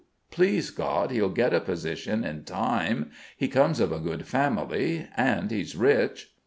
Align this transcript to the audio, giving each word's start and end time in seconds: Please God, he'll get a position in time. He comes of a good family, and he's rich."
Please 0.31 0.71
God, 0.71 1.11
he'll 1.11 1.29
get 1.29 1.53
a 1.53 1.59
position 1.59 2.23
in 2.23 2.43
time. 2.43 3.11
He 3.37 3.47
comes 3.47 3.79
of 3.79 3.91
a 3.91 3.99
good 3.99 4.25
family, 4.25 5.07
and 5.15 5.51
he's 5.51 5.75
rich." 5.75 6.31